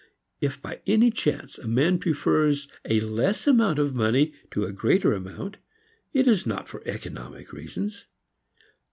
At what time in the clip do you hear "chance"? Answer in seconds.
1.11-1.59